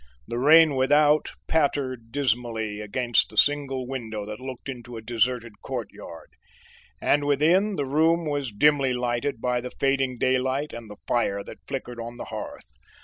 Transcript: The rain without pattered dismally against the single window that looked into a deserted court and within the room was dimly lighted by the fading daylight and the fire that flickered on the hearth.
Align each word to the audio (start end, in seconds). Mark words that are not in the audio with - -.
The 0.27 0.39
rain 0.39 0.73
without 0.73 1.29
pattered 1.47 2.11
dismally 2.11 2.81
against 2.81 3.29
the 3.29 3.37
single 3.37 3.85
window 3.85 4.25
that 4.25 4.39
looked 4.39 4.67
into 4.67 4.97
a 4.97 5.01
deserted 5.03 5.61
court 5.61 5.91
and 6.99 7.23
within 7.23 7.75
the 7.75 7.85
room 7.85 8.25
was 8.25 8.51
dimly 8.51 8.93
lighted 8.93 9.39
by 9.39 9.61
the 9.61 9.69
fading 9.69 10.17
daylight 10.17 10.73
and 10.73 10.89
the 10.89 10.97
fire 11.05 11.43
that 11.43 11.59
flickered 11.67 11.99
on 11.99 12.17
the 12.17 12.25
hearth. 12.33 12.73